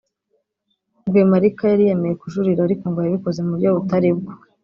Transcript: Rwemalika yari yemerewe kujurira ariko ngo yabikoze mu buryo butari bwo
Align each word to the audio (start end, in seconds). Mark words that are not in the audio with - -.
Rwemalika 1.07 1.63
yari 1.71 1.83
yemerewe 1.89 2.19
kujurira 2.21 2.61
ariko 2.63 2.83
ngo 2.89 2.99
yabikoze 3.01 3.39
mu 3.45 3.51
buryo 3.53 3.69
butari 3.77 4.09
bwo 4.17 4.31